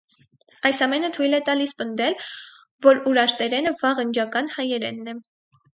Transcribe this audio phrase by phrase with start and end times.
[0.69, 2.17] Այս ամենը թայլ է տալիս պնդել,
[2.89, 5.19] որ ուրարտերենը վաղընջական հայերենն է։